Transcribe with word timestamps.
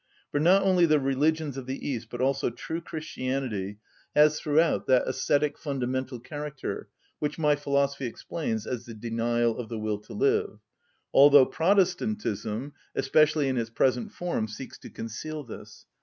For 0.31 0.39
not 0.39 0.63
only 0.63 0.87
the 0.87 0.99
religions 0.99 1.57
of 1.57 1.67
the 1.67 1.87
East, 1.87 2.09
but 2.09 2.21
also 2.21 2.49
true 2.49 2.81
Christianity, 2.81 3.77
has 4.15 4.39
throughout 4.39 4.87
that 4.87 5.07
ascetic 5.07 5.59
fundamental 5.59 6.19
character 6.19 6.89
which 7.19 7.37
my 7.37 7.55
philosophy 7.55 8.07
explains 8.07 8.65
as 8.65 8.85
the 8.87 8.95
denial 8.95 9.59
of 9.59 9.69
the 9.69 9.77
will 9.77 9.99
to 9.99 10.13
live; 10.13 10.57
although 11.13 11.45
Protestantism, 11.45 12.73
especially 12.95 13.47
in 13.47 13.57
its 13.57 13.69
present 13.69 14.11
form, 14.11 14.47
seeks 14.47 14.79
to 14.79 14.89
conceal 14.89 15.43
this. 15.43 15.85